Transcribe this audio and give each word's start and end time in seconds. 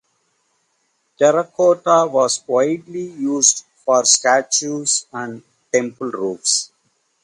Terracotta 1.15 2.07
was 2.11 2.43
widely 2.47 3.03
used 3.03 3.65
for 3.85 4.03
statues 4.03 5.05
and 5.13 5.43
temple 5.71 6.09
roofs. 6.09 6.71